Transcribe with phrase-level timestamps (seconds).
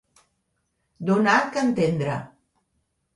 [1.09, 2.17] Donar que entendre.